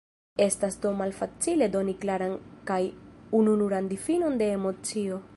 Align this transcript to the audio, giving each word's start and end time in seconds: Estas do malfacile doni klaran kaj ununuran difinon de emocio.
Estas 0.43 0.75
do 0.85 0.93
malfacile 1.01 1.67
doni 1.75 1.93
klaran 2.05 2.33
kaj 2.71 2.79
ununuran 3.41 3.91
difinon 3.93 4.41
de 4.43 4.49
emocio. 4.57 5.21